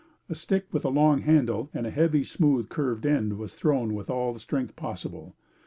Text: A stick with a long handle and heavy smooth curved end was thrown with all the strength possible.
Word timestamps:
A 0.29 0.33
stick 0.33 0.65
with 0.71 0.83
a 0.83 0.89
long 0.89 1.19
handle 1.19 1.69
and 1.75 1.85
heavy 1.85 2.23
smooth 2.23 2.69
curved 2.69 3.05
end 3.05 3.37
was 3.37 3.53
thrown 3.53 3.93
with 3.93 4.09
all 4.09 4.33
the 4.33 4.39
strength 4.39 4.75
possible. 4.75 5.35